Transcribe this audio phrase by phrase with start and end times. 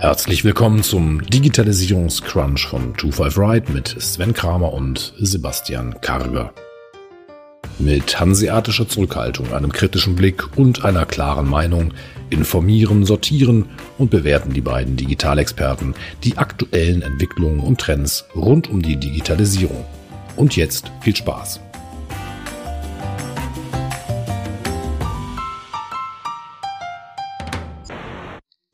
[0.00, 6.54] Herzlich willkommen zum Digitalisierungscrunch von 25 Ride mit Sven Kramer und Sebastian Karger.
[7.78, 11.92] Mit hanseatischer Zurückhaltung, einem kritischen Blick und einer klaren Meinung
[12.30, 13.66] informieren, sortieren
[13.98, 15.94] und bewerten die beiden Digitalexperten
[16.24, 19.84] die aktuellen Entwicklungen und Trends rund um die Digitalisierung.
[20.34, 21.60] Und jetzt viel Spaß!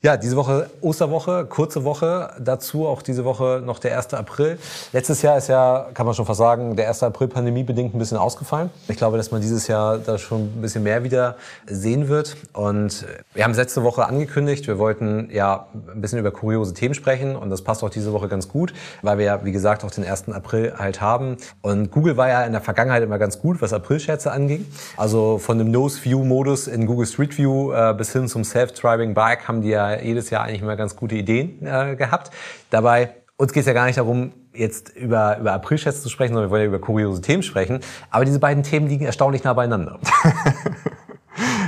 [0.06, 2.30] Ja, diese Woche Osterwoche, kurze Woche.
[2.38, 4.14] Dazu auch diese Woche noch der 1.
[4.14, 4.56] April.
[4.92, 7.02] Letztes Jahr ist ja, kann man schon fast sagen, der 1.
[7.02, 8.70] April pandemiebedingt ein bisschen ausgefallen.
[8.86, 11.34] Ich glaube, dass man dieses Jahr da schon ein bisschen mehr wieder
[11.66, 12.36] sehen wird.
[12.52, 14.68] Und wir haben es letzte Woche angekündigt.
[14.68, 17.34] Wir wollten ja ein bisschen über kuriose Themen sprechen.
[17.34, 20.04] Und das passt auch diese Woche ganz gut, weil wir ja, wie gesagt, auch den
[20.04, 20.28] 1.
[20.28, 21.36] April halt haben.
[21.62, 24.66] Und Google war ja in der Vergangenheit immer ganz gut, was April-Scherze anging.
[24.96, 29.62] Also von dem Nose-View-Modus in Google Street View äh, bis hin zum Self-Driving Bike haben
[29.62, 32.30] die ja jedes Jahr eigentlich immer ganz gute Ideen äh, gehabt.
[32.70, 36.48] Dabei, uns geht es ja gar nicht darum, jetzt über, über Aprilschätze zu sprechen, sondern
[36.48, 37.80] wir wollen ja über kuriose Themen sprechen.
[38.10, 39.98] Aber diese beiden Themen liegen erstaunlich nah beieinander.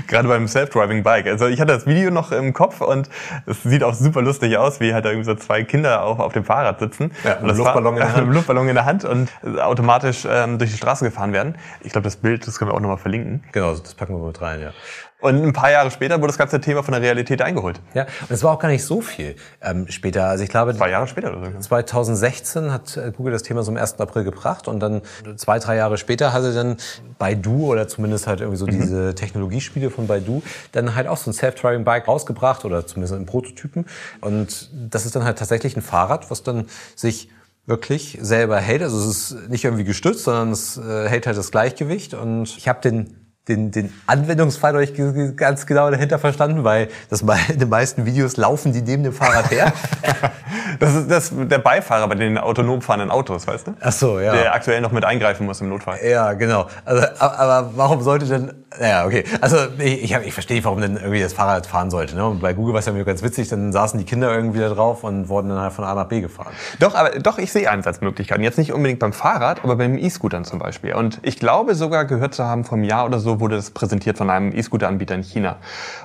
[0.06, 1.26] Gerade beim Self-Driving Bike.
[1.26, 3.10] Also ich hatte das Video noch im Kopf und
[3.44, 6.32] es sieht auch super lustig aus, wie halt da irgendwie so zwei Kinder auf, auf
[6.32, 7.12] dem Fahrrad sitzen.
[7.24, 8.28] Ja, mit einem Luftballon, in der Hand.
[8.34, 11.56] Luftballon in der Hand und automatisch ähm, durch die Straße gefahren werden.
[11.82, 13.44] Ich glaube, das Bild, das können wir auch nochmal verlinken.
[13.52, 14.70] Genau, das packen wir mit rein, ja.
[15.20, 17.80] Und ein paar Jahre später wurde das ganze Thema von der Realität eingeholt.
[17.92, 20.26] Ja, und es war auch gar nicht so viel ähm, später.
[20.26, 21.58] Also ich glaube, zwei Jahre später oder so.
[21.58, 23.98] 2016 hat äh, Google das Thema so am 1.
[23.98, 25.02] April gebracht und dann
[25.36, 26.76] zwei, drei Jahre später hatte dann
[27.18, 28.70] Baidu oder zumindest halt irgendwie so mhm.
[28.70, 33.26] diese Technologiespiele von Baidu dann halt auch so ein Self-Driving Bike rausgebracht oder zumindest in
[33.26, 33.86] Prototypen.
[34.20, 37.28] Und das ist dann halt tatsächlich ein Fahrrad, was dann sich
[37.66, 38.82] wirklich selber hält.
[38.82, 42.14] Also es ist nicht irgendwie gestützt, sondern es äh, hält halt das Gleichgewicht.
[42.14, 44.94] Und ich habe den den, den Anwendungsfall noch nicht
[45.36, 49.50] ganz genau dahinter verstanden, weil das in den meisten Videos laufen die neben dem Fahrrad
[49.50, 49.72] her.
[50.80, 53.74] das ist das, der Beifahrer bei den autonom fahrenden Autos, weißt du?
[53.80, 54.32] Ach so, ja.
[54.32, 55.98] Der aktuell noch mit eingreifen muss im Notfall.
[56.04, 56.66] Ja, genau.
[56.84, 59.24] Also, aber warum sollte denn, ja, okay.
[59.40, 62.14] Also ich, ich, ich verstehe nicht, warum denn irgendwie das Fahrrad fahren sollte.
[62.14, 62.26] Ne?
[62.26, 64.68] Und bei Google war es ja mir ganz witzig, dann saßen die Kinder irgendwie da
[64.68, 66.52] drauf und wurden dann halt von A nach B gefahren.
[66.78, 68.44] Doch, aber doch, ich sehe Einsatzmöglichkeiten.
[68.44, 70.94] Jetzt nicht unbedingt beim Fahrrad, aber beim E-Scootern zum Beispiel.
[70.94, 74.30] Und ich glaube sogar gehört zu haben, vom Jahr oder so wurde das präsentiert von
[74.30, 75.56] einem E-Scooter-Anbieter in China.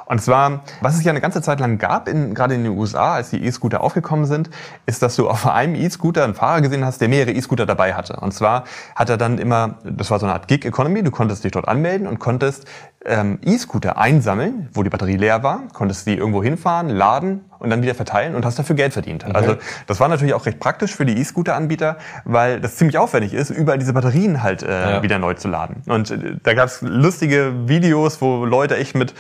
[0.06, 3.16] Und zwar, was es ja eine ganze Zeit lang gab, in, gerade in den USA,
[3.16, 4.50] als die E-Scooter aufgekommen sind,
[4.86, 8.18] ist, dass du auf einem E-Scooter einen Fahrer gesehen hast, der mehrere E-Scooter dabei hatte.
[8.18, 8.64] Und zwar
[8.96, 12.08] hat er dann immer, das war so eine Art Gig-Economy, du konntest dich dort anmelden
[12.08, 12.66] und konntest
[13.06, 17.82] ähm, E-Scooter einsammeln, wo die Batterie leer war, konntest die irgendwo hinfahren, laden und dann
[17.82, 19.24] wieder verteilen und hast dafür Geld verdient.
[19.24, 19.34] Okay.
[19.36, 19.56] Also
[19.88, 23.78] das war natürlich auch recht praktisch für die E-Scooter-Anbieter, weil das ziemlich aufwendig ist, überall
[23.78, 25.04] diese Batterien halt äh, ja.
[25.04, 25.82] wieder neu zu laden.
[25.86, 29.14] Und äh, da gab es lustige Videos, wo Leute echt mit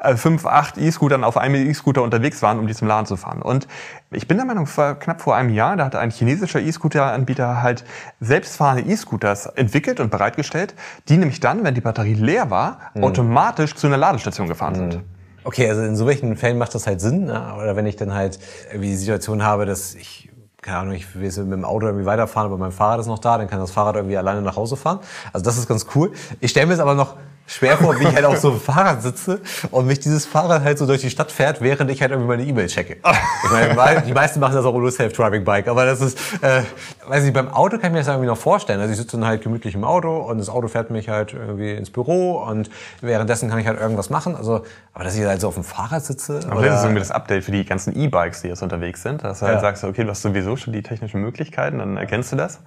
[0.00, 3.42] äh, fünf, acht E-Scootern auf einem E-Scooter unterwegs waren, um die zum Laden zu fahren.
[3.42, 3.66] Und
[4.10, 7.84] ich bin der Meinung, vor, knapp vor einem Jahr, da hat ein chinesischer E-Scooter-Anbieter halt
[8.20, 10.74] selbstfahrende E-Scooters entwickelt und bereitgestellt,
[11.08, 13.04] die nämlich dann, wenn die Batterie leer war, mhm.
[13.04, 14.94] automatisch zu einer Ladestation gefahren sind.
[14.96, 15.02] Mhm.
[15.44, 17.26] Okay, also in solchen Fällen macht das halt Sinn.
[17.26, 17.54] Ne?
[17.56, 18.38] Oder wenn ich dann halt
[18.70, 20.30] irgendwie die Situation habe, dass ich
[20.60, 23.38] keine Ahnung, ich will mit dem Auto irgendwie weiterfahren, aber mein Fahrrad ist noch da,
[23.38, 24.98] dann kann das Fahrrad irgendwie alleine nach Hause fahren.
[25.32, 26.12] Also das ist ganz cool.
[26.40, 27.16] Ich stelle mir jetzt aber noch
[27.48, 30.78] schwer vor, wie ich halt auf so einem Fahrrad sitze und mich dieses Fahrrad halt
[30.78, 32.98] so durch die Stadt fährt, während ich halt irgendwie meine E-Mail checke.
[33.44, 36.62] Ich meine, die meisten machen das auch ohne Self-Driving-Bike, aber das ist, äh,
[37.08, 38.80] weiß ich, beim Auto kann ich mir das irgendwie noch vorstellen.
[38.80, 41.72] Also ich sitze dann halt gemütlich im Auto und das Auto fährt mich halt irgendwie
[41.72, 42.68] ins Büro und
[43.00, 44.36] währenddessen kann ich halt irgendwas machen.
[44.36, 46.40] Also, aber dass ich halt so auf dem Fahrrad sitze.
[46.50, 49.40] Aber das ist irgendwie das Update für die ganzen E-Bikes, die jetzt unterwegs sind, dass
[49.40, 49.60] du halt ja.
[49.60, 52.60] sagst, okay, du hast sowieso schon die technischen Möglichkeiten, dann erkennst du das.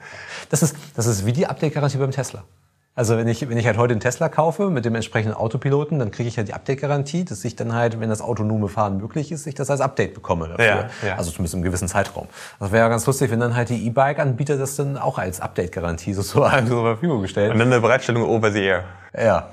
[0.50, 2.44] Das ist, das ist wie die Update-Garantie beim Tesla.
[2.94, 6.12] Also wenn ich, wenn ich halt heute einen Tesla kaufe mit dem entsprechenden Autopiloten, dann
[6.12, 9.48] kriege ich halt die Update-Garantie, dass ich dann halt, wenn das autonome Fahren möglich ist,
[9.48, 10.66] ich das als Update bekomme dafür.
[10.66, 11.16] Ja, ja.
[11.16, 12.28] Also zumindest im gewissen Zeitraum.
[12.60, 16.14] Das wäre ja ganz lustig, wenn dann halt die E-Bike-Anbieter das dann auch als Update-Garantie
[16.16, 17.54] sozusagen zur Verfügung gestellt.
[17.54, 18.84] Und dann eine Bereitstellung over the air.
[19.18, 19.48] Ja.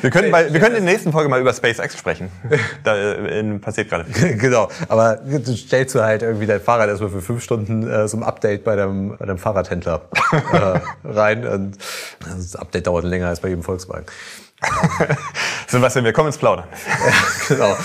[0.00, 2.30] Wir können, bei, wir können in der nächsten Folge mal über SpaceX sprechen.
[2.84, 4.36] Da äh, passiert gerade viel.
[4.36, 8.16] genau, aber du stellst du halt irgendwie dein Fahrrad erstmal für fünf Stunden äh, so
[8.16, 10.02] ein Update bei deinem, bei deinem Fahrradhändler
[10.52, 11.78] äh, rein und
[12.20, 14.06] das Update dauert länger als bei jedem Volkswagen.
[15.66, 16.66] Sebastian, wir kommen ins Plaudern.
[16.68, 17.76] ja, genau.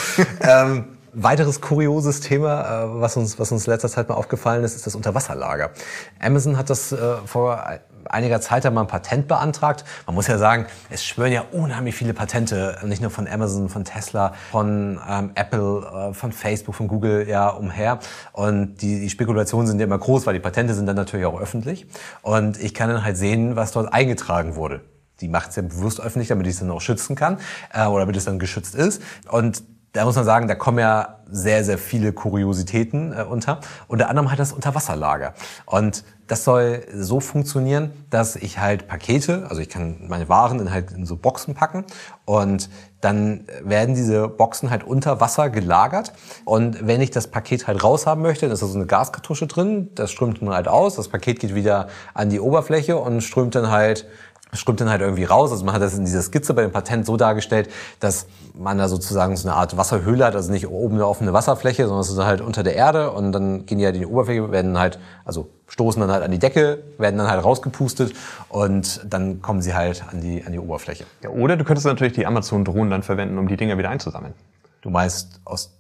[0.42, 4.86] ähm, Weiteres kurioses Thema, äh, was uns, was uns letzter Zeit mal aufgefallen ist, ist
[4.86, 5.72] das Unterwasserlager.
[6.19, 7.66] Amazon hat das äh, vor
[8.08, 9.84] einiger Zeit einmal ein Patent beantragt.
[10.06, 13.84] Man muss ja sagen, es schwören ja unheimlich viele Patente, nicht nur von Amazon, von
[13.84, 17.98] Tesla, von ähm, Apple, äh, von Facebook, von Google ja umher.
[18.34, 21.42] Und die, die Spekulationen sind ja immer groß, weil die Patente sind dann natürlich auch
[21.42, 21.88] öffentlich.
[22.22, 24.81] Und ich kann dann halt sehen, was dort eingetragen wurde.
[25.19, 27.40] Die macht es ja bewusst öffentlich, damit ich es dann auch schützen kann
[27.74, 29.02] äh, oder damit es dann geschützt ist.
[29.31, 33.60] Und da muss man sagen, da kommen ja sehr, sehr viele Kuriositäten äh, unter.
[33.88, 35.34] Unter anderem halt das Unterwasserlager.
[35.66, 40.72] Und das soll so funktionieren, dass ich halt Pakete, also ich kann meine Waren in
[40.72, 41.86] halt in so Boxen packen
[42.25, 42.69] und
[43.00, 46.13] dann werden diese Boxen halt unter Wasser gelagert.
[46.45, 49.90] Und wenn ich das Paket halt raushaben möchte, dann ist da so eine Gaskartusche drin,
[49.95, 53.72] das strömt dann halt aus, das Paket geht wieder an die Oberfläche und strömt dann
[53.72, 54.06] halt
[54.54, 55.52] strömt dann halt irgendwie raus.
[55.52, 58.88] Also man hat das in dieser Skizze bei dem Patent so dargestellt, dass man da
[58.88, 62.18] sozusagen so eine Art Wasserhöhle hat, also nicht oben eine offene Wasserfläche, sondern es ist
[62.18, 65.50] halt unter der Erde und dann gehen die halt in die Oberfläche, werden halt, also
[65.68, 68.14] stoßen dann halt an die Decke, werden dann halt rausgepustet
[68.50, 71.06] und dann kommen sie halt an die, an die Oberfläche.
[71.22, 74.34] Ja, oder du könntest natürlich die Amazon-Drohnen dann verwenden, um die Dinger wieder einzusammeln.
[74.82, 75.74] Du meinst aus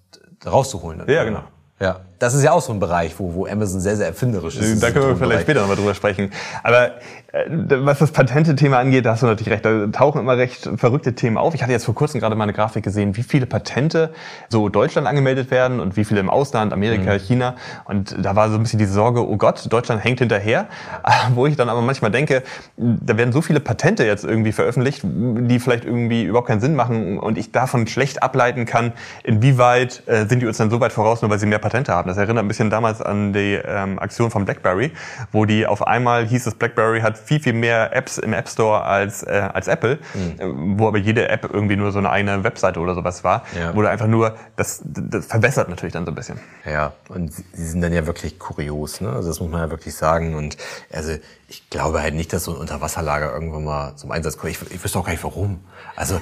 [0.45, 0.99] rauszuholen.
[0.99, 1.43] Dann, ja, genau.
[1.79, 4.81] Ja, das ist ja auch so ein Bereich, wo, wo Amazon sehr, sehr erfinderisch ist.
[4.81, 6.31] Da können wir vielleicht später nochmal drüber sprechen.
[6.63, 6.93] Aber
[7.31, 9.65] äh, was das Patente-Thema angeht, da hast du natürlich recht.
[9.65, 11.53] Da tauchen immer recht verrückte Themen auf.
[11.53, 14.11] Ich hatte jetzt vor kurzem gerade mal eine Grafik gesehen, wie viele Patente
[14.49, 17.19] so Deutschland angemeldet werden und wie viele im Ausland, Amerika, mhm.
[17.19, 17.55] China.
[17.85, 20.67] Und da war so ein bisschen die Sorge, oh Gott, Deutschland hängt hinterher.
[21.33, 22.43] Wo ich dann aber manchmal denke,
[22.77, 27.19] da werden so viele Patente jetzt irgendwie veröffentlicht, die vielleicht irgendwie überhaupt keinen Sinn machen
[27.19, 28.93] und ich davon schlecht ableiten kann,
[29.23, 32.06] inwieweit äh, sind die uns dann so weit voraus, nur weil sie mehr Patente haben.
[32.07, 34.91] Das erinnert ein bisschen damals an die ähm, Aktion von BlackBerry,
[35.31, 38.83] wo die auf einmal hieß es, BlackBerry hat viel, viel mehr Apps im App Store
[38.83, 40.79] als, äh, als Apple, mhm.
[40.79, 43.75] wo aber jede App irgendwie nur so eine eigene Webseite oder sowas war, ja.
[43.75, 46.39] wo du einfach nur, das, das verbessert natürlich dann so ein bisschen.
[46.65, 49.11] Ja, und sie sind dann ja wirklich kurios, ne?
[49.11, 50.35] Also das muss man ja wirklich sagen.
[50.35, 50.57] Und
[50.91, 51.13] also
[51.47, 54.51] ich glaube halt nicht, dass so ein Unterwasserlager irgendwann mal zum Einsatz kommt.
[54.51, 55.61] Ich, ich wüsste auch gar nicht warum.
[55.95, 56.19] Also,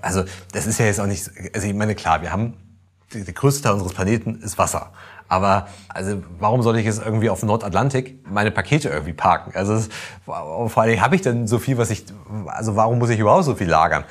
[0.00, 2.54] also das ist ja jetzt auch nicht, also ich meine, klar, wir haben
[3.12, 4.92] der größte Teil unseres Planeten ist Wasser.
[5.28, 9.52] Aber also warum soll ich jetzt irgendwie auf Nordatlantik meine Pakete irgendwie parken?
[9.54, 9.88] Also es,
[10.24, 12.04] vor allem habe ich denn so viel, was ich,
[12.46, 14.04] also warum muss ich überhaupt so viel lagern?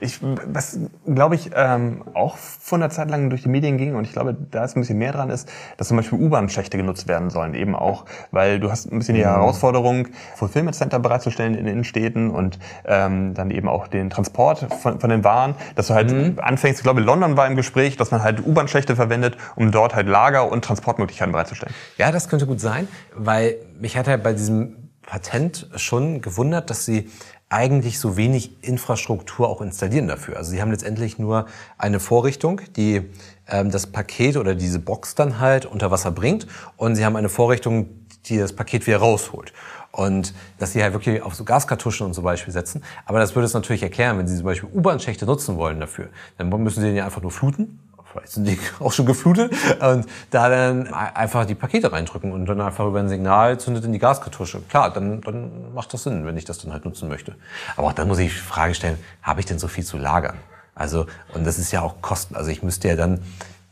[0.00, 4.04] Ich, was glaube ich ähm, auch von der Zeit lang durch die Medien ging und
[4.04, 5.48] ich glaube, da ist ein bisschen mehr dran ist,
[5.78, 9.22] dass zum Beispiel U-Bahn-Schächte genutzt werden sollen, eben auch, weil du hast ein bisschen die
[9.22, 9.28] mhm.
[9.28, 15.10] Herausforderung, Fulfillment Center bereitzustellen in Innenstädten und ähm, dann eben auch den Transport von, von
[15.10, 16.38] den Waren, dass du halt mhm.
[16.40, 20.08] anfängst, ich glaube, London war im Gespräch, dass man halt U-Bahn-Schächte verwendet, um dort halt
[20.08, 21.74] Lager und Transportmöglichkeiten bereitzustellen.
[21.96, 26.84] Ja, das könnte gut sein, weil mich hat halt bei diesem Patent schon gewundert, dass
[26.84, 27.10] sie
[27.48, 30.36] eigentlich so wenig Infrastruktur auch installieren dafür.
[30.36, 31.46] Also sie haben letztendlich nur
[31.78, 33.02] eine Vorrichtung, die
[33.48, 36.46] ähm, das Paket oder diese Box dann halt unter Wasser bringt
[36.76, 37.88] und sie haben eine Vorrichtung,
[38.26, 39.54] die das Paket wieder rausholt.
[39.92, 42.84] Und dass sie halt wirklich auf so Gaskartuschen und so Beispiel setzen.
[43.06, 46.10] Aber das würde es natürlich erklären, wenn sie zum Beispiel U-Bahn-Schächte nutzen wollen dafür.
[46.36, 47.80] Dann müssen sie den ja einfach nur fluten
[48.12, 52.60] vielleicht sind die auch schon geflutet und da dann einfach die Pakete reindrücken und dann
[52.60, 54.60] einfach über ein Signal zündet in die Gaskartusche.
[54.68, 57.34] Klar, dann, dann macht das Sinn, wenn ich das dann halt nutzen möchte.
[57.76, 60.36] Aber auch dann muss ich die Frage stellen, habe ich denn so viel zu lagern?
[60.74, 62.36] Also, und das ist ja auch Kosten.
[62.36, 63.20] Also ich müsste ja dann,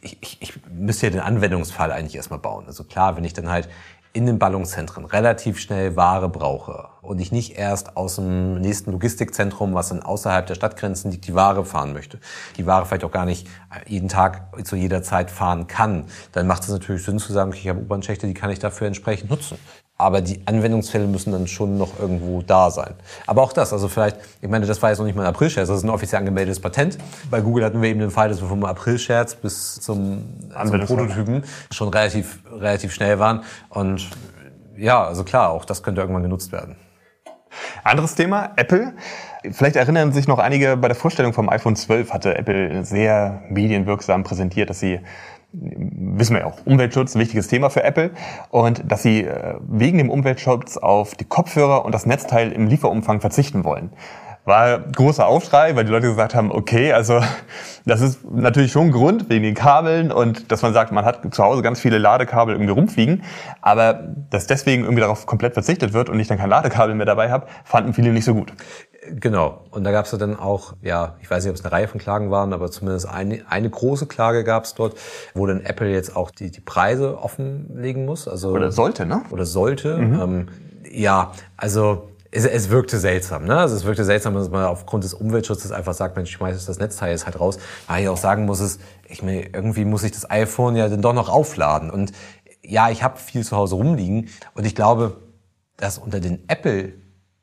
[0.01, 2.65] ich, ich, ich müsste ja den Anwendungsfall eigentlich erstmal bauen.
[2.67, 3.69] Also klar, wenn ich dann halt
[4.17, 9.75] in den Ballungszentren relativ schnell Ware brauche und ich nicht erst aus dem nächsten Logistikzentrum,
[9.75, 12.19] was dann außerhalb der Stadtgrenzen liegt, die Ware fahren möchte,
[12.57, 13.47] die Ware vielleicht auch gar nicht
[13.87, 17.61] jeden Tag zu jeder Zeit fahren kann, dann macht es natürlich Sinn zu sagen, okay,
[17.61, 19.59] ich habe U-Bahn-Schächte, die kann ich dafür entsprechend nutzen.
[19.99, 22.95] Aber die Anwendungsfälle müssen dann schon noch irgendwo da sein.
[23.27, 25.69] Aber auch das, also vielleicht, ich meine, das war jetzt noch nicht mal ein April-Scherz,
[25.69, 26.99] das ist ein offiziell angemeldetes Patent.
[27.31, 31.45] Bei Google hatten wir eben den Fall, dass wir vom April-Scherz bis zum, zum Prototypen
[31.71, 33.43] schon relativ, relativ schnell waren.
[33.71, 34.11] Und
[34.77, 36.77] ja, also klar, auch das könnte irgendwann genutzt werden.
[37.85, 38.93] Anderes Thema, Apple.
[39.53, 44.25] Vielleicht erinnern sich noch einige, bei der Vorstellung vom iPhone 12 hatte Apple sehr medienwirksam
[44.25, 45.01] präsentiert, dass sie
[45.59, 48.11] wissen wir ja auch, Umweltschutz, ein wichtiges Thema für Apple.
[48.51, 53.21] Und dass sie äh, wegen dem Umweltschutz auf die Kopfhörer und das Netzteil im Lieferumfang
[53.21, 53.91] verzichten wollen.
[54.47, 57.21] War großer Aufschrei, weil die Leute gesagt haben, okay, also
[57.85, 61.35] das ist natürlich schon ein Grund wegen den Kabeln und dass man sagt, man hat
[61.35, 63.25] zu Hause ganz viele Ladekabel irgendwie rumfliegen,
[63.61, 67.31] aber dass deswegen irgendwie darauf komplett verzichtet wird und ich dann kein Ladekabel mehr dabei
[67.31, 68.53] habe, fanden viele nicht so gut.
[69.11, 69.65] Genau.
[69.71, 71.89] Und da gab es ja dann auch, ja, ich weiß nicht, ob es eine Reihe
[71.89, 74.97] von Klagen waren, aber zumindest eine, eine große Klage gab es dort,
[75.35, 78.29] wo dann Apple jetzt auch die, die Preise offenlegen muss.
[78.29, 79.23] Also, oder sollte, ne?
[79.31, 79.97] Oder sollte.
[79.97, 80.21] Mhm.
[80.21, 80.49] Ähm,
[80.91, 83.45] ja, also es, es wirkte seltsam.
[83.45, 83.57] Ne?
[83.57, 86.79] Also es wirkte seltsam, dass man aufgrund des Umweltschutzes einfach sagt, Mensch, ich schmeiße das
[86.79, 87.59] Netzteil jetzt halt raus.
[87.87, 88.79] Weil ich auch sagen muss, es,
[89.09, 91.91] ich meine, irgendwie muss ich das iPhone ja dann doch noch aufladen.
[91.91, 92.13] Und
[92.63, 95.17] ja, ich habe viel zu Hause rumliegen und ich glaube,
[95.77, 96.93] dass unter den Apple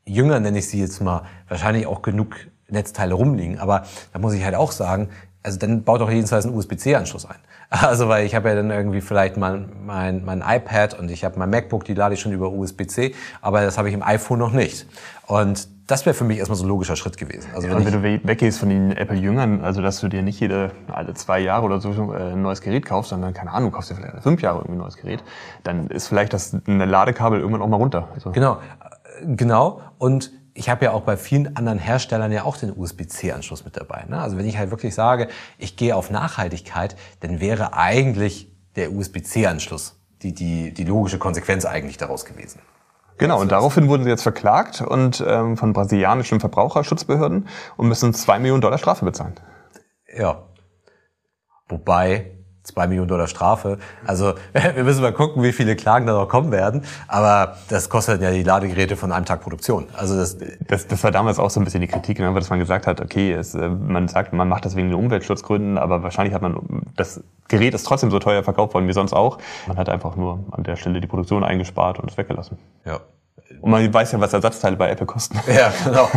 [0.05, 2.35] Jünger nenne ich sie jetzt mal, wahrscheinlich auch genug
[2.67, 3.59] Netzteile rumliegen.
[3.59, 5.09] Aber da muss ich halt auch sagen,
[5.43, 7.35] also dann baut doch jedenfalls einen USB-C-Anschluss ein.
[7.69, 11.39] Also weil ich habe ja dann irgendwie vielleicht mein, mein, mein iPad und ich habe
[11.39, 14.51] mein MacBook, die lade ich schon über USB-C, aber das habe ich im iPhone noch
[14.51, 14.85] nicht.
[15.25, 17.49] Und das wäre für mich erstmal so ein logischer Schritt gewesen.
[17.55, 20.71] Also wenn, ja, wenn du weggehst von den Apple-Jüngern, also dass du dir nicht jede
[20.91, 23.95] alle zwei Jahre oder so äh, ein neues Gerät kaufst, sondern keine Ahnung, kaufst dir
[23.95, 25.23] vielleicht fünf Jahre irgendwie ein neues Gerät,
[25.63, 28.07] dann ist vielleicht das eine Ladekabel irgendwann auch mal runter.
[28.13, 28.31] Also.
[28.31, 28.59] Genau,
[29.25, 29.81] genau.
[29.97, 34.05] Und ich habe ja auch bei vielen anderen Herstellern ja auch den USB-C-Anschluss mit dabei.
[34.07, 34.19] Ne?
[34.19, 39.99] Also wenn ich halt wirklich sage, ich gehe auf Nachhaltigkeit, dann wäre eigentlich der USB-C-Anschluss
[40.21, 42.59] die, die, die logische Konsequenz eigentlich daraus gewesen.
[43.17, 48.39] Genau, und daraufhin wurden sie jetzt verklagt und ähm, von brasilianischen Verbraucherschutzbehörden und müssen zwei
[48.39, 49.35] Millionen Dollar Strafe bezahlen.
[50.15, 50.43] Ja.
[51.67, 52.31] Wobei
[52.63, 53.77] zwei Millionen Dollar Strafe.
[54.05, 54.33] Also
[54.75, 56.83] wir müssen mal gucken, wie viele Klagen da noch kommen werden.
[57.07, 59.87] Aber das kostet ja die Ladegeräte von einem Tag Produktion.
[59.93, 62.59] Also das, das, das war damals auch so ein bisschen die Kritik, ne, dass man
[62.59, 66.33] gesagt hat, okay, es, äh, man sagt, man macht das wegen den Umweltschutzgründen, aber wahrscheinlich
[66.33, 69.37] hat man das Gerät ist trotzdem so teuer verkauft worden wie sonst auch.
[69.67, 72.57] Man hat einfach nur an der Stelle die Produktion eingespart und es weggelassen.
[72.85, 73.01] Ja.
[73.63, 75.39] Und man weiß ja, was Ersatzteile bei Apple kosten.
[75.47, 76.11] Ja, genau.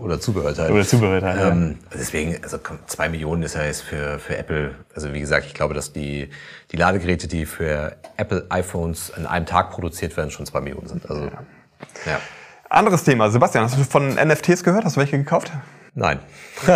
[0.00, 0.72] Oder Zubehörteile.
[0.72, 1.50] Oder Zubehörteile.
[1.50, 1.98] Ähm, ja.
[1.98, 5.74] Deswegen, also zwei Millionen ist ja jetzt für, für Apple, also wie gesagt, ich glaube,
[5.74, 6.30] dass die,
[6.72, 11.04] die Ladegeräte, die für Apple iPhones in einem Tag produziert werden, schon zwei Millionen sind.
[11.10, 11.32] Also, ja.
[12.06, 12.20] ja.
[12.70, 13.28] Anderes Thema.
[13.30, 14.86] Sebastian, hast du von NFTs gehört?
[14.86, 15.52] Hast du welche gekauft?
[15.96, 16.18] Nein.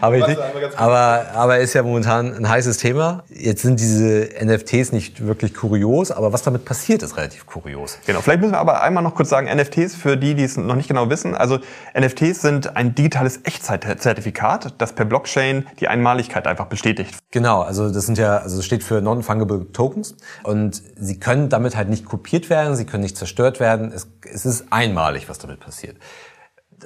[0.00, 0.38] aber, ich,
[0.76, 3.24] aber, aber ist ja momentan ein heißes Thema.
[3.28, 7.98] Jetzt sind diese NFTs nicht wirklich kurios, aber was damit passiert, ist relativ kurios.
[8.06, 8.20] Genau.
[8.20, 10.86] Vielleicht müssen wir aber einmal noch kurz sagen, NFTs für die, die es noch nicht
[10.86, 11.34] genau wissen.
[11.34, 11.58] Also
[11.98, 17.16] NFTs sind ein digitales Echtzeitzertifikat, das per Blockchain die Einmaligkeit einfach bestätigt.
[17.32, 17.62] Genau.
[17.62, 20.14] Also das sind ja, also das steht für Non-Fungible Tokens
[20.44, 23.90] und sie können damit halt nicht kopiert werden, sie können nicht zerstört werden.
[23.92, 25.96] Es, es ist einmalig, was damit passiert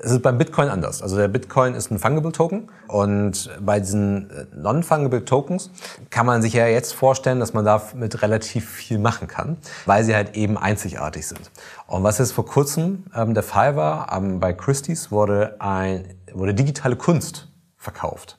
[0.02, 1.02] es ist beim Bitcoin anders.
[1.02, 5.70] Also der Bitcoin ist ein Fungible Token und bei diesen äh, Non-Fungible Tokens
[6.10, 10.14] kann man sich ja jetzt vorstellen, dass man damit relativ viel machen kann, weil sie
[10.14, 11.50] halt eben einzigartig sind.
[11.86, 16.54] Und was jetzt vor kurzem ähm, der Fall war, ähm, bei Christie's wurde ein, wurde
[16.54, 18.38] digitale Kunst verkauft.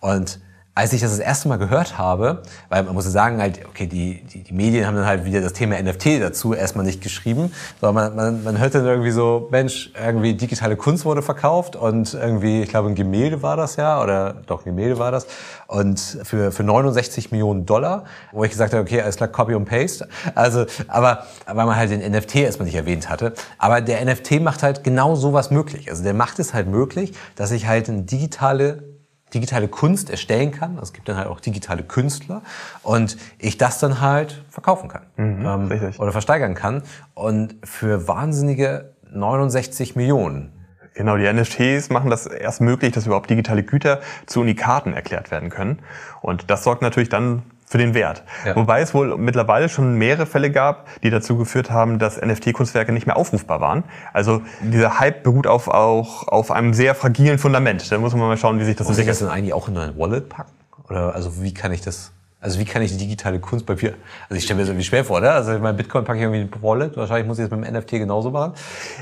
[0.00, 0.40] Und
[0.76, 4.24] als ich das das erste Mal gehört habe, weil man muss sagen, halt, okay, die,
[4.24, 8.16] die, die Medien haben dann halt wieder das Thema NFT dazu erstmal nicht geschrieben, sondern
[8.16, 12.62] man, man, man hört dann irgendwie so, Mensch, irgendwie digitale Kunst wurde verkauft und irgendwie,
[12.62, 15.28] ich glaube, ein Gemälde war das ja, oder doch, ein Gemälde war das,
[15.68, 19.66] und für, für 69 Millionen Dollar, wo ich gesagt habe, okay, alles klar, Copy und
[19.66, 20.08] Paste.
[20.34, 23.32] Also, aber, weil man halt den NFT erstmal nicht erwähnt hatte.
[23.58, 25.90] Aber der NFT macht halt genau sowas möglich.
[25.90, 28.93] Also der macht es halt möglich, dass ich halt eine digitale
[29.34, 30.78] digitale Kunst erstellen kann.
[30.78, 32.42] Es gibt dann halt auch digitale Künstler
[32.82, 36.82] und ich das dann halt verkaufen kann mhm, ähm, oder versteigern kann
[37.14, 40.52] und für wahnsinnige 69 Millionen.
[40.94, 45.50] Genau, die NFTs machen das erst möglich, dass überhaupt digitale Güter zu Unikaten erklärt werden
[45.50, 45.80] können.
[46.22, 48.22] Und das sorgt natürlich dann für den Wert.
[48.44, 48.56] Ja.
[48.56, 53.06] Wobei es wohl mittlerweile schon mehrere Fälle gab, die dazu geführt haben, dass NFT-Kunstwerke nicht
[53.06, 53.84] mehr aufrufbar waren.
[54.12, 57.90] Also dieser Hype beruht auf, auch auf einem sehr fragilen Fundament.
[57.90, 59.08] Da muss man mal schauen, wie sich das entwickelt.
[59.08, 60.52] Muss ich das dann eigentlich auch in ein Wallet packen?
[60.88, 62.13] Oder also wie kann ich das?
[62.44, 63.94] Also wie kann ich die digitale Kunst bei mir,
[64.28, 65.32] also ich stelle mir das irgendwie schwer vor, oder?
[65.32, 67.74] Also mein Bitcoin packe ich irgendwie in ein Wallet, wahrscheinlich muss ich das mit dem
[67.74, 68.52] NFT genauso machen.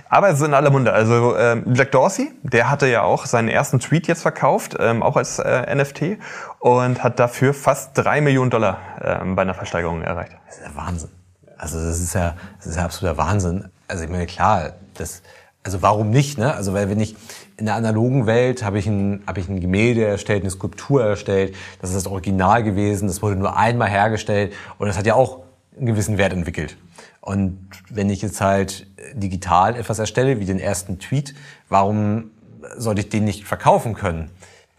[0.09, 0.93] Aber es sind alle Munde.
[0.93, 5.17] Also ähm, Jack Dorsey, der hatte ja auch seinen ersten Tweet jetzt verkauft, ähm, auch
[5.17, 6.19] als äh, NFT
[6.61, 10.37] und hat dafür fast drei Millionen Dollar ähm, bei einer Versteigerung erreicht.
[10.47, 11.11] Das ist ja Wahnsinn.
[11.59, 13.69] Also das ist ja, das ist ja absoluter Wahnsinn.
[13.89, 15.21] Also ich meine, klar, das,
[15.65, 16.55] also warum nicht, ne?
[16.55, 17.17] Also weil wenn ich,
[17.63, 21.55] in der analogen Welt habe ich, ein, habe ich ein Gemälde erstellt, eine Skulptur erstellt.
[21.81, 23.07] Das ist das Original gewesen.
[23.07, 25.45] Das wurde nur einmal hergestellt und das hat ja auch
[25.77, 26.77] einen gewissen Wert entwickelt.
[27.21, 31.37] Und wenn ich jetzt halt digital etwas erstelle, wie den ersten Tweet,
[31.69, 32.33] warum
[32.77, 34.33] sollte ich den nicht verkaufen können?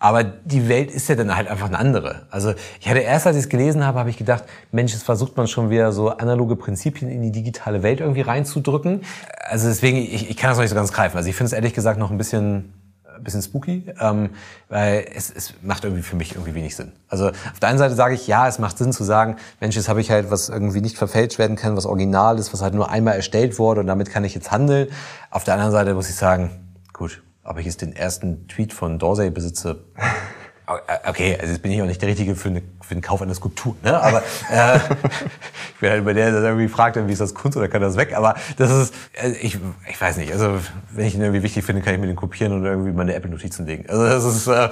[0.03, 2.23] Aber die Welt ist ja dann halt einfach eine andere.
[2.29, 4.43] Also ich hatte erst, als ich es gelesen habe, habe ich gedacht,
[4.73, 9.03] Mensch, jetzt versucht man schon wieder so analoge Prinzipien in die digitale Welt irgendwie reinzudrücken.
[9.39, 11.15] Also deswegen, ich, ich kann das noch nicht so ganz greifen.
[11.15, 12.73] Also ich finde es ehrlich gesagt noch ein bisschen
[13.15, 14.31] ein bisschen spooky, ähm,
[14.67, 16.91] weil es, es macht irgendwie für mich irgendwie wenig Sinn.
[17.07, 19.87] Also auf der einen Seite sage ich, ja, es macht Sinn zu sagen, Mensch, jetzt
[19.87, 22.89] habe ich halt was irgendwie nicht verfälscht werden kann, was original ist, was halt nur
[22.89, 24.89] einmal erstellt wurde und damit kann ich jetzt handeln.
[25.31, 26.51] Auf der anderen Seite muss ich sagen,
[26.91, 29.83] gut, ob ich jetzt den ersten Tweet von Dorsey besitze,
[31.07, 33.33] okay, also jetzt bin ich auch nicht der Richtige für, eine, für den Kauf einer
[33.33, 34.01] Skulptur, ne?
[34.01, 34.77] aber äh,
[35.73, 37.97] ich bin halt über der, der irgendwie fragt, wie ist das Kunst oder kann das
[37.97, 39.59] weg, aber das ist, äh, ich,
[39.89, 40.59] ich weiß nicht, also
[40.91, 43.65] wenn ich ihn irgendwie wichtig finde, kann ich mir den kopieren und irgendwie meine Apple-Notizen
[43.65, 43.89] legen.
[43.89, 44.69] Also das ist, äh,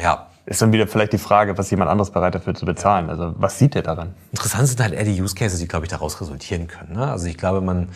[0.00, 0.28] ja.
[0.44, 3.10] Ist dann wieder vielleicht die Frage, was jemand anderes bereit dafür zu bezahlen.
[3.10, 4.16] Also was sieht er daran?
[4.32, 6.94] Interessant sind halt eher die Use Cases, die, glaube ich, daraus resultieren können.
[6.94, 7.08] Ne?
[7.08, 7.90] Also ich glaube, man,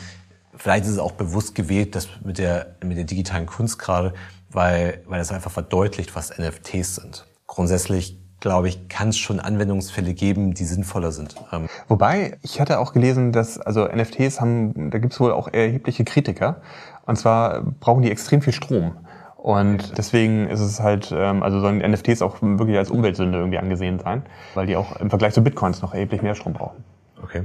[0.57, 4.15] vielleicht ist es auch bewusst gewählt, dass mit der, mit der digitalen Kunst gerade,
[4.51, 7.27] weil, weil das einfach verdeutlicht, was NFTs sind.
[7.47, 11.37] Grundsätzlich glaube ich, kann es schon Anwendungsfälle geben, die sinnvoller sind.
[11.53, 15.49] Ähm, Wobei, ich hatte auch gelesen, dass also NFTs haben, da gibt es wohl auch
[15.49, 16.61] erhebliche Kritiker.
[17.07, 18.97] Und zwar brauchen die extrem viel Strom.
[19.37, 24.01] Und deswegen ist es halt, ähm, also sollen NFTs auch wirklich als Umweltsünde irgendwie angesehen
[24.01, 24.23] sein,
[24.55, 26.85] weil die auch im Vergleich zu Bitcoins noch erheblich mehr Strom brauchen.
[27.23, 27.45] Okay.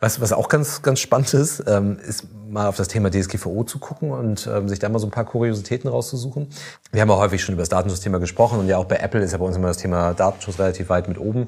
[0.00, 3.80] Was, was auch ganz, ganz spannend ist, ähm, ist mal auf das Thema DSGVO zu
[3.80, 6.48] gucken und ähm, sich da mal so ein paar Kuriositäten rauszusuchen.
[6.92, 9.32] Wir haben ja häufig schon über das Datenschutzthema gesprochen und ja auch bei Apple ist
[9.32, 11.46] ja bei uns immer das Thema Datenschutz relativ weit mit oben.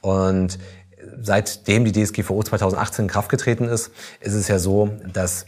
[0.00, 0.58] Und
[1.20, 3.90] seitdem die DSGVO 2018 in Kraft getreten ist,
[4.20, 5.44] ist es ja so, dass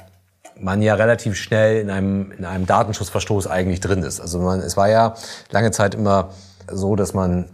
[0.61, 4.21] man ja relativ schnell in einem, in einem Datenschutzverstoß eigentlich drin ist.
[4.21, 5.15] Also man, es war ja
[5.51, 6.31] lange Zeit immer
[6.71, 7.47] so, dass man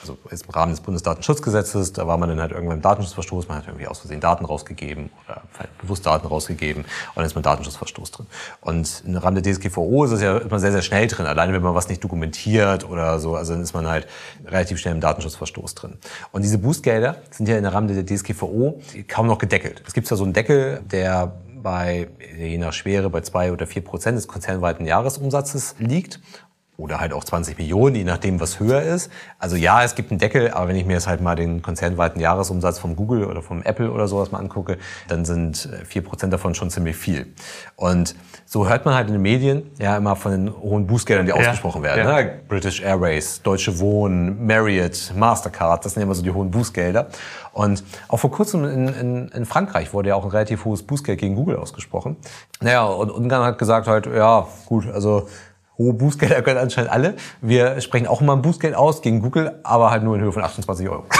[0.00, 3.66] also im Rahmen des Bundesdatenschutzgesetzes, da war man dann halt irgendwann im Datenschutzverstoß, man hat
[3.66, 8.10] irgendwie aus Versehen Daten rausgegeben oder vielleicht bewusst Daten rausgegeben und dann ist man Datenschutzverstoß
[8.10, 8.26] drin.
[8.60, 11.62] Und im Rahmen der DSGVO ist es ja immer sehr, sehr schnell drin, alleine wenn
[11.62, 14.06] man was nicht dokumentiert oder so, also dann ist man halt
[14.44, 15.98] relativ schnell im Datenschutzverstoß drin.
[16.32, 19.82] Und diese Bußgelder sind ja in der Rahmen der DSGVO kaum noch gedeckelt.
[19.86, 21.32] Es gibt ja so einen Deckel, der
[21.62, 26.20] bei, je nach Schwere, bei zwei oder vier Prozent des konzernweiten Jahresumsatzes liegt
[26.78, 29.10] oder halt auch 20 Millionen, je nachdem, was höher ist.
[29.38, 32.20] Also ja, es gibt einen Deckel, aber wenn ich mir jetzt halt mal den konzernweiten
[32.20, 36.32] Jahresumsatz vom Google oder vom Apple oder sowas mal angucke, dann sind äh, vier Prozent
[36.32, 37.26] davon schon ziemlich viel.
[37.76, 38.14] Und
[38.46, 41.36] so hört man halt in den Medien ja immer von den hohen Bußgeldern, die ja,
[41.36, 42.06] ausgesprochen werden.
[42.06, 42.22] Ja.
[42.22, 42.40] Ne?
[42.48, 47.08] British Airways, Deutsche Wohnen, Marriott, Mastercard, das sind ja immer so die hohen Bußgelder.
[47.52, 51.20] Und auch vor kurzem in, in, in Frankreich wurde ja auch ein relativ hohes Bußgeld
[51.20, 52.16] gegen Google ausgesprochen.
[52.60, 55.28] Naja, und Ungarn hat gesagt halt, ja, gut, also
[55.82, 57.14] hohe Bußgelder können anscheinend alle.
[57.40, 60.42] Wir sprechen auch immer ein Bußgeld aus gegen Google, aber halt nur in Höhe von
[60.42, 61.04] 28 Euro.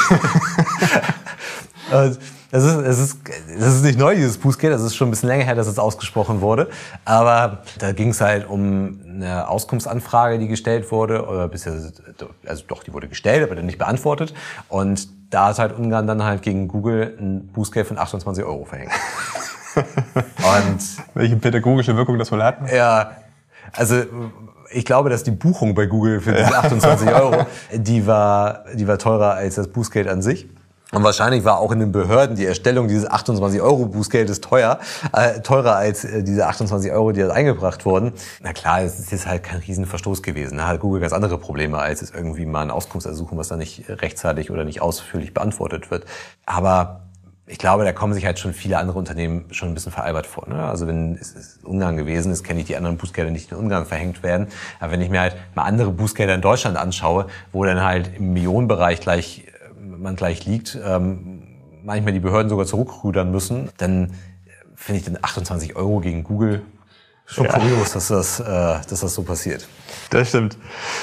[2.53, 3.19] Das ist, das, ist,
[3.59, 4.75] das ist nicht neu, dieses Bußgeld.
[4.75, 6.69] Das ist schon ein bisschen länger her, dass es ausgesprochen wurde.
[7.07, 11.27] Aber da ging es halt um eine Auskunftsanfrage, die gestellt wurde.
[11.27, 11.73] Oder bisher,
[12.47, 14.35] also doch, die wurde gestellt, aber dann nicht beantwortet.
[14.69, 18.93] Und da hat halt Ungarn dann halt gegen Google ein Bußgeld von 28 Euro verhängt.
[19.75, 20.81] Und
[21.15, 22.71] welche pädagogische Wirkung das wohl hat?
[22.71, 23.13] Ja,
[23.73, 24.03] also
[24.73, 28.99] ich glaube, dass die Buchung bei Google für diese 28 Euro, die war, die war
[28.99, 30.49] teurer als das Bußgeld an sich.
[30.95, 34.79] Und wahrscheinlich war auch in den Behörden die Erstellung dieses 28 Euro Bußgeldes teuer,
[35.15, 38.13] äh, teurer als äh, diese 28 Euro, die jetzt eingebracht wurden.
[38.43, 40.59] Na klar, es ist jetzt halt kein Riesenverstoß gewesen.
[40.59, 43.85] Da hat Google ganz andere Probleme, als es irgendwie mal ein Auskunftsersuchen, was da nicht
[43.89, 46.05] rechtzeitig oder nicht ausführlich beantwortet wird.
[46.45, 47.01] Aber
[47.53, 50.49] ich glaube, da kommen sich halt schon viele andere Unternehmen schon ein bisschen veralbert vor.
[50.49, 50.65] Ne?
[50.65, 54.23] Also wenn es Ungarn gewesen ist, kenne ich die anderen Bußgelder nicht in Ungarn verhängt
[54.23, 54.47] werden.
[54.81, 58.33] Aber wenn ich mir halt mal andere Bußgelder in Deutschland anschaue, wo dann halt im
[58.33, 61.43] Millionenbereich gleich äh, man gleich liegt, ähm,
[61.85, 64.13] manchmal die Behörden sogar zurückrudern müssen, dann
[64.75, 66.63] finde ich dann 28 Euro gegen Google
[67.33, 67.53] schon ja.
[67.53, 69.67] kurios, dass das, äh, dass das so passiert.
[70.11, 70.59] Das stimmt.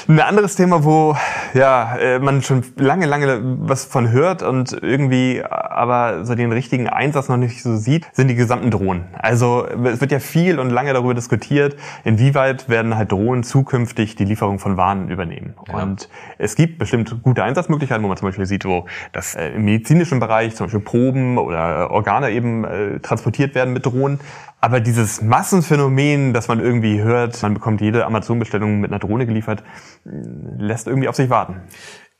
[0.06, 1.16] Ein anderes Thema, wo
[1.52, 6.88] ja äh, man schon lange, lange was von hört und irgendwie aber so den richtigen
[6.88, 9.06] Einsatz noch nicht so sieht, sind die gesamten Drohnen.
[9.18, 14.24] Also es wird ja viel und lange darüber diskutiert, inwieweit werden halt Drohnen zukünftig die
[14.24, 15.54] Lieferung von Waren übernehmen.
[15.66, 15.82] Ja.
[15.82, 19.64] Und es gibt bestimmt gute Einsatzmöglichkeiten, wo man zum Beispiel sieht, wo das äh, im
[19.64, 24.20] medizinischen Bereich zum Beispiel Proben oder Organe eben äh, transportiert werden mit Drohnen.
[24.60, 29.62] Aber dieses Massenphänomen, dass man irgendwie hört, man bekommt jede Amazon-Bestellung mit einer Drohne geliefert,
[30.04, 31.62] lässt irgendwie auf sich warten.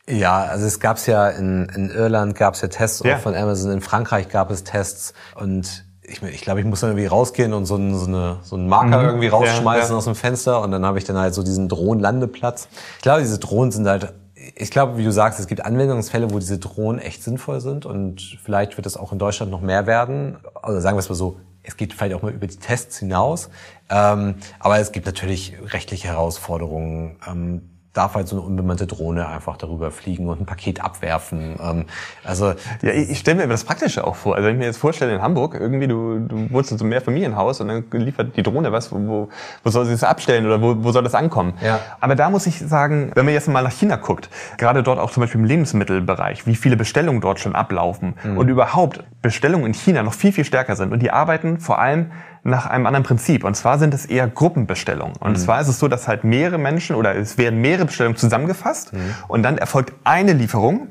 [0.09, 3.18] Ja, also es gab's ja in, in Irland gab's ja Tests ja.
[3.18, 7.07] von Amazon, in Frankreich gab es Tests und ich, ich glaube, ich muss dann irgendwie
[7.07, 9.09] rausgehen und so, einen, so, eine, so einen Marker mhm.
[9.09, 9.96] irgendwie rausschmeißen ja, ja.
[9.96, 12.68] aus dem Fenster und dann habe ich dann halt so diesen Drohnenlandeplatz.
[12.96, 14.12] Ich glaube, diese Drohnen sind halt
[14.57, 18.38] ich glaube, wie du sagst, es gibt Anwendungsfälle, wo diese Drohnen echt sinnvoll sind und
[18.42, 20.38] vielleicht wird es auch in Deutschland noch mehr werden.
[20.62, 23.50] Also sagen wir es mal so, es geht vielleicht auch mal über die Tests hinaus.
[23.88, 27.18] Ähm, aber es gibt natürlich rechtliche Herausforderungen.
[27.26, 31.57] Ähm, darf halt so eine unbemannte Drohne einfach darüber fliegen und ein Paket abwerfen.
[31.61, 31.85] Ähm,
[32.22, 34.37] also ja, ich, ich stelle mir das Praktische auch vor.
[34.37, 36.90] Also wenn ich mir jetzt vorstelle in Hamburg, irgendwie du, du wohnst in so einem
[36.90, 39.29] Mehrfamilienhaus und dann liefert die Drohne was, wo,
[39.64, 41.55] wo soll sie das abstellen oder wo, wo soll das ankommen?
[41.61, 41.81] Ja.
[42.00, 45.11] Aber da muss ich sagen, wenn man jetzt mal nach China guckt, gerade dort auch
[45.11, 48.38] zum Beispiel im Lebensmittelbereich, wie viele Bestellungen dort schon ablaufen mhm.
[48.38, 52.12] und überhaupt Bestellungen in China noch viel, viel stärker sind und die arbeiten vor allem
[52.42, 53.44] nach einem anderen Prinzip.
[53.44, 55.16] Und zwar sind es eher Gruppenbestellungen.
[55.16, 55.37] Und mhm.
[55.37, 59.14] zwar ist es so, dass halt mehrere Menschen oder es werden mehrere Bestellungen zusammengefasst mhm.
[59.29, 60.88] und dann erfolgt eine Lieferung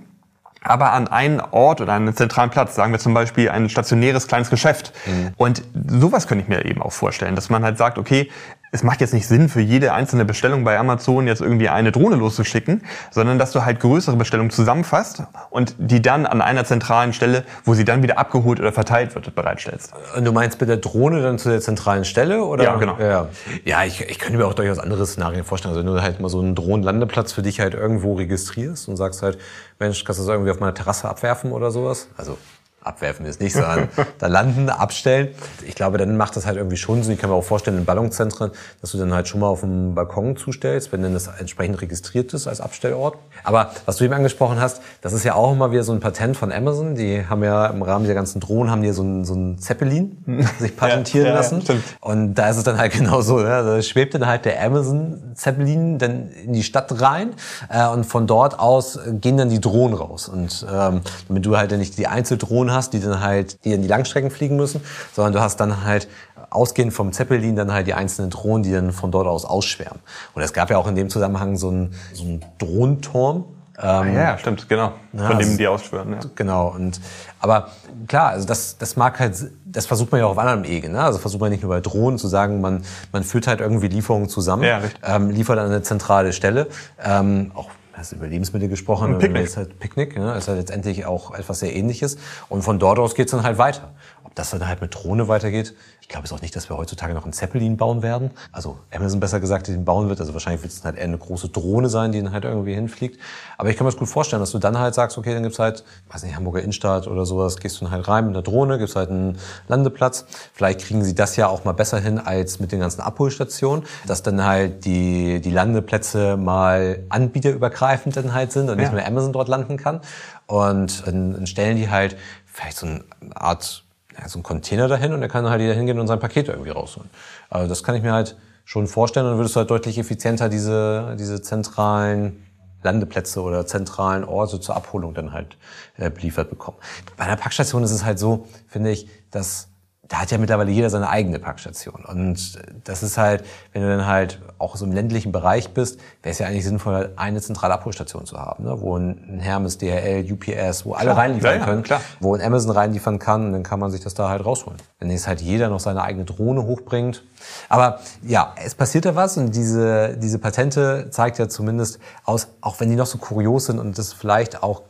[0.61, 4.49] aber an einen Ort oder einen zentralen Platz, sagen wir zum Beispiel ein stationäres kleines
[4.49, 4.93] Geschäft.
[5.05, 5.29] Mhm.
[5.37, 8.29] Und sowas könnte ich mir eben auch vorstellen, dass man halt sagt, okay,
[8.71, 12.15] es macht jetzt nicht Sinn, für jede einzelne Bestellung bei Amazon jetzt irgendwie eine Drohne
[12.15, 17.43] loszuschicken, sondern dass du halt größere Bestellungen zusammenfasst und die dann an einer zentralen Stelle,
[17.65, 19.93] wo sie dann wieder abgeholt oder verteilt wird, bereitstellst.
[20.15, 22.43] Und du meinst mit der Drohne dann zu der zentralen Stelle?
[22.43, 22.63] Oder?
[22.63, 22.97] Ja, genau.
[22.99, 23.27] Ja,
[23.65, 25.75] ja ich, ich könnte mir auch durchaus andere Szenarien vorstellen.
[25.75, 29.23] Also wenn du halt mal so einen Drohnenlandeplatz für dich halt irgendwo registrierst und sagst
[29.23, 29.39] halt,
[29.79, 32.07] Mensch, kannst du das irgendwie auf meiner Terrasse abwerfen oder sowas?
[32.17, 32.37] Also
[32.83, 33.89] abwerfen ist nicht, sondern
[34.19, 35.29] da landen, abstellen.
[35.65, 37.13] Ich glaube, dann macht das halt irgendwie schon Sinn.
[37.13, 39.95] Ich kann mir auch vorstellen, in Ballungszentren, dass du dann halt schon mal auf dem
[39.95, 43.17] Balkon zustellst, wenn dann das entsprechend registriert ist als Abstellort.
[43.43, 46.37] Aber was du eben angesprochen hast, das ist ja auch immer wieder so ein Patent
[46.37, 46.95] von Amazon.
[46.95, 50.45] Die haben ja im Rahmen der ganzen Drohnen haben die so ein, so ein Zeppelin
[50.59, 51.61] sich patentieren ja, ja, lassen.
[51.61, 51.83] stimmt.
[52.01, 53.41] Und da ist es dann halt genauso.
[53.41, 53.63] Ja.
[53.63, 57.33] Da schwebt dann halt der Amazon Zeppelin dann in die Stadt rein
[57.69, 60.27] äh, und von dort aus gehen dann die Drohnen raus.
[60.27, 63.81] Und ähm, damit du halt dann nicht die Einzeldrohnen hast, die dann halt, die in
[63.81, 64.81] die Langstrecken fliegen müssen,
[65.13, 66.07] sondern du hast dann halt
[66.49, 69.99] ausgehend vom Zeppelin dann halt die einzelnen Drohnen, die dann von dort aus ausschwärmen.
[70.33, 73.45] Und es gab ja auch in dem Zusammenhang so einen, so einen Drohnenturm.
[73.81, 74.91] Ähm, Ja, stimmt, genau.
[75.13, 76.11] Ja, Von dem also- die ausschwören.
[76.13, 76.19] Ja.
[76.35, 76.67] Genau.
[76.69, 76.99] Und
[77.39, 77.69] aber
[78.07, 80.89] klar, also das, das mag halt, das versucht man ja auch auf anderem Wege.
[80.89, 81.01] Ne?
[81.01, 84.27] Also versucht man nicht nur bei Drohnen zu sagen, man, man führt halt irgendwie Lieferungen
[84.27, 86.67] zusammen, Ja, ähm, liefert an eine zentrale Stelle.
[87.01, 87.69] Ähm, auch
[87.99, 89.41] hast über Lebensmittel gesprochen, Ein Picknick.
[89.43, 90.33] jetzt halt Picknick, ne?
[90.35, 92.17] ist halt letztendlich auch etwas sehr ähnliches.
[92.49, 93.91] Und von dort aus geht's dann halt weiter.
[94.23, 95.75] Ob das dann halt mit Drohne weitergeht,
[96.09, 98.31] glaube es auch nicht, dass wir heutzutage noch einen Zeppelin bauen werden.
[98.51, 100.19] Also Amazon besser gesagt, den bauen wird.
[100.19, 103.19] Also wahrscheinlich wird es halt eher eine große Drohne sein, die dann halt irgendwie hinfliegt.
[103.57, 105.59] Aber ich kann mir das gut vorstellen, dass du dann halt sagst, okay, dann gibt's
[105.59, 108.79] halt, weiß nicht, Hamburger Innenstadt oder sowas, gehst du dann halt rein mit einer Drohne,
[108.79, 110.25] gibt's halt einen Landeplatz.
[110.53, 114.23] Vielleicht kriegen sie das ja auch mal besser hin als mit den ganzen Abholstationen, dass
[114.23, 118.93] dann halt die, die Landeplätze mal anbieterübergreifend dann halt sind und nicht Ja.
[118.93, 120.01] nur Amazon dort landen kann.
[120.47, 122.17] Und dann stellen die halt
[122.47, 123.03] vielleicht so eine
[123.35, 123.83] Art,
[124.19, 126.71] ja, so einen Container dahin und er kann halt jeder hingehen und sein Paket irgendwie
[126.71, 127.09] rausholen.
[127.49, 130.49] Also das kann ich mir halt schon vorstellen und dann würdest du halt deutlich effizienter
[130.49, 132.45] diese, diese zentralen
[132.83, 135.57] Landeplätze oder zentralen Orte zur Abholung dann halt
[135.97, 136.77] äh, beliefert bekommen.
[137.17, 139.68] Bei einer Packstation ist es halt so, finde ich, dass
[140.09, 142.03] da hat ja mittlerweile jeder seine eigene Packstation.
[142.03, 146.31] Und das ist halt, wenn du dann halt auch so im ländlichen Bereich bist, wäre
[146.31, 148.81] es ja eigentlich sinnvoll, eine zentrale Abholstation zu haben, ne?
[148.81, 151.17] wo ein Hermes, DHL, UPS, wo alle Klar.
[151.17, 152.01] reinliefern Ja, ja, können, klar.
[152.19, 154.79] wo ein Amazon reinliefern kann, und dann kann man sich das da halt rausholen.
[154.97, 157.23] Wenn jetzt halt jeder noch seine eigene Drohne hochbringt.
[157.69, 162.79] Aber ja, es passiert da was und diese, diese Patente zeigt ja zumindest aus, auch
[162.79, 164.81] wenn die noch so kurios sind und das vielleicht auch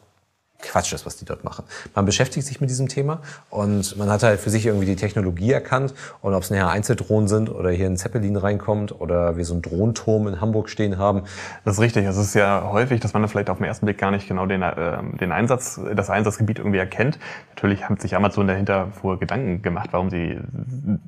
[0.62, 1.64] Quatsch ist, was die dort machen.
[1.96, 5.52] Man beschäftigt sich mit diesem Thema und man hat halt für sich irgendwie die Technologie
[5.52, 9.54] erkannt und ob es nachher Einzeldrohnen sind oder hier ein Zeppelin reinkommt oder wir so
[9.54, 11.24] einen Drohnenturm in Hamburg stehen haben.
[11.64, 12.06] Das ist richtig.
[12.06, 14.46] Es ist ja häufig, dass man da vielleicht auf den ersten Blick gar nicht genau
[14.46, 17.20] den, ähm, den Einsatz, das Einsatzgebiet irgendwie erkennt.
[17.56, 20.40] Natürlich hat sich Amazon dahinter vorher Gedanken gemacht, warum sie,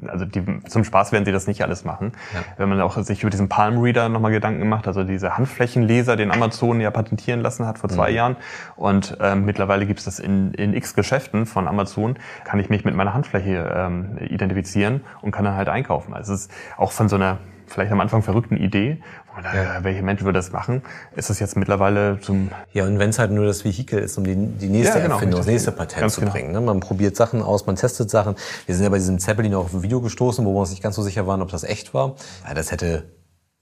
[0.07, 2.13] also die, zum Spaß werden sie das nicht alles machen.
[2.33, 2.39] Ja.
[2.57, 6.31] Wenn man auch sich über diesen Palm Reader nochmal Gedanken gemacht, also diese Handflächenleser, den
[6.31, 8.37] Amazon ja patentieren lassen hat vor zwei Jahren.
[8.75, 12.85] Und ähm, mittlerweile gibt es das in, in x Geschäften von Amazon, kann ich mich
[12.85, 16.13] mit meiner Handfläche ähm, identifizieren und kann dann halt einkaufen.
[16.13, 17.39] Also es ist auch von so einer
[17.71, 19.83] vielleicht am Anfang verrückten Idee, wo man da, Ja.
[19.83, 20.81] welcher Mensch würde das machen,
[21.15, 24.25] ist es jetzt mittlerweile zum Ja, und wenn es halt nur das Vehikel ist, um
[24.25, 26.33] die, die nächste Ja, genau, Erfindung, das nächste Patent Ganz zu genau.
[26.33, 26.51] bringen.
[26.51, 26.61] Ne?
[26.61, 28.35] Man probiert Sachen aus, man testet Sachen.
[28.65, 30.83] Wir sind ja bei diesem Zeppelin auch auf ein Video gestoßen, wo wir uns nicht
[30.83, 32.15] ganz so sicher waren, ob das echt war.
[32.47, 33.03] Ja, das hätte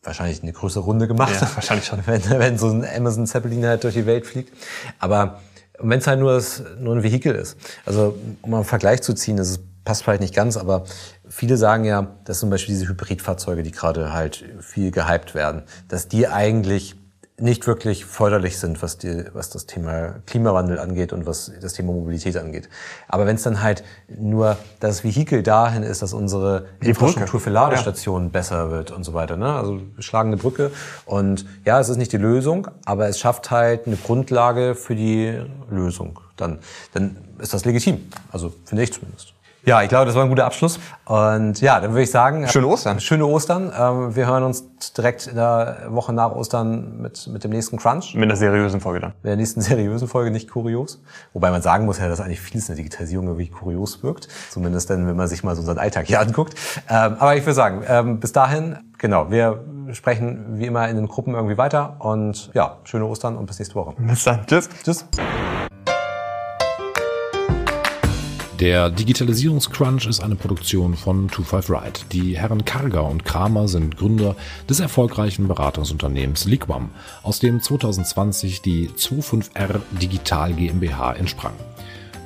[0.01, 1.33] wahrscheinlich eine größere Runde gemacht.
[1.39, 1.99] Ja, wahrscheinlich schon.
[2.05, 4.53] wenn, wenn so ein Amazon Zeppelin halt durch die Welt fliegt.
[4.99, 5.39] Aber
[5.81, 7.57] wenn es halt nur, das, nur ein Vehikel ist.
[7.85, 10.83] Also um mal einen Vergleich zu ziehen, das passt vielleicht nicht ganz, aber
[11.27, 16.07] viele sagen ja, dass zum Beispiel diese Hybridfahrzeuge, die gerade halt viel gehypt werden, dass
[16.07, 16.95] die eigentlich
[17.41, 21.93] nicht wirklich förderlich sind, was, die, was das Thema Klimawandel angeht und was das Thema
[21.93, 22.69] Mobilität angeht.
[23.07, 27.43] Aber wenn es dann halt nur das Vehikel dahin ist, dass unsere Die Infrastruktur Brücke.
[27.43, 29.37] für Ladestationen besser wird und so weiter.
[29.37, 29.53] Ne?
[29.53, 30.71] Also wir schlagen eine Brücke
[31.05, 35.41] und ja, es ist nicht die Lösung, aber es schafft halt eine Grundlage für die
[35.69, 36.19] Lösung.
[36.37, 36.59] Dann,
[36.93, 38.09] dann ist das legitim.
[38.31, 39.33] Also finde ich zumindest.
[39.69, 40.79] Ja, ich glaube, das war ein guter Abschluss.
[41.05, 42.47] Und ja, dann würde ich sagen...
[42.47, 42.99] Schöne Ostern.
[42.99, 43.71] Schöne Ostern.
[43.77, 44.63] Ähm, Wir hören uns
[44.97, 48.15] direkt in der Woche nach Ostern mit, mit dem nächsten Crunch.
[48.15, 49.13] mit einer seriösen Folge dann.
[49.21, 51.03] Mit der nächsten seriösen Folge, nicht kurios.
[51.33, 54.27] Wobei man sagen muss ja, dass eigentlich vieles in der Digitalisierung irgendwie kurios wirkt.
[54.49, 56.55] Zumindest dann, wenn man sich mal so unseren Alltag hier anguckt.
[56.89, 61.07] Ähm, aber ich würde sagen, ähm, bis dahin, genau, wir sprechen wie immer in den
[61.07, 61.97] Gruppen irgendwie weiter.
[61.99, 63.93] Und ja, schöne Ostern und bis nächste Woche.
[63.99, 64.47] Bis dann.
[64.47, 64.67] Tschüss.
[64.83, 65.05] Tschüss.
[68.59, 71.99] Der Digitalisierungscrunch ist eine Produktion von 25 Ride.
[72.11, 74.35] Die Herren Karger und Kramer sind Gründer
[74.69, 76.89] des erfolgreichen Beratungsunternehmens Liquam,
[77.23, 81.53] aus dem 2020 die 25R Digital GmbH entsprang.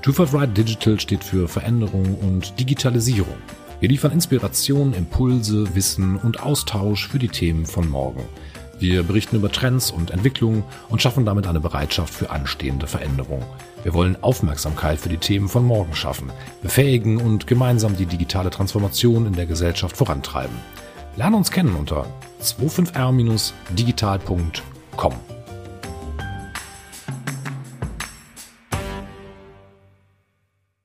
[0.02, 3.38] 25 Ride Digital steht für Veränderung und Digitalisierung.
[3.80, 8.24] Wir liefern Inspiration, Impulse, Wissen und Austausch für die Themen von morgen.
[8.80, 13.46] Wir berichten über Trends und Entwicklungen und schaffen damit eine Bereitschaft für anstehende Veränderungen.
[13.84, 16.32] Wir wollen Aufmerksamkeit für die Themen von morgen schaffen,
[16.62, 20.56] befähigen und gemeinsam die digitale Transformation in der Gesellschaft vorantreiben.
[21.16, 22.08] Lerne uns kennen unter
[22.42, 25.33] 25r-digital.com.